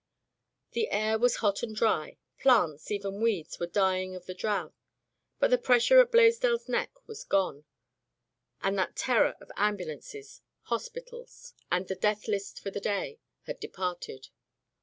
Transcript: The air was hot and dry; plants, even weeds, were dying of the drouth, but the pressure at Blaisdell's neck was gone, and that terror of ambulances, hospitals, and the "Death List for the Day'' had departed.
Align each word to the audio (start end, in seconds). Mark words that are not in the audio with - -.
The 0.71 0.89
air 0.89 1.19
was 1.19 1.35
hot 1.45 1.61
and 1.61 1.75
dry; 1.75 2.17
plants, 2.39 2.89
even 2.89 3.21
weeds, 3.21 3.59
were 3.59 3.67
dying 3.67 4.15
of 4.15 4.25
the 4.25 4.33
drouth, 4.33 4.73
but 5.37 5.51
the 5.51 5.59
pressure 5.59 5.99
at 5.99 6.11
Blaisdell's 6.11 6.67
neck 6.67 7.07
was 7.07 7.23
gone, 7.23 7.65
and 8.63 8.79
that 8.79 8.95
terror 8.95 9.35
of 9.39 9.51
ambulances, 9.55 10.41
hospitals, 10.63 11.53
and 11.71 11.87
the 11.87 11.93
"Death 11.93 12.27
List 12.27 12.59
for 12.59 12.71
the 12.71 12.81
Day'' 12.81 13.19
had 13.43 13.59
departed. 13.59 14.29